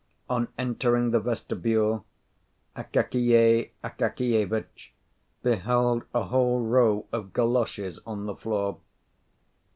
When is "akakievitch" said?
3.83-4.93